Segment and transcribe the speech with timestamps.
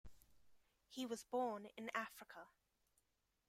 [0.87, 2.47] He was born in Africa.